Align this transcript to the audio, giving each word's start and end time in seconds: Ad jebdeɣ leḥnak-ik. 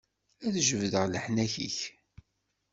Ad 0.45 0.55
jebdeɣ 0.67 1.05
leḥnak-ik. 1.07 1.77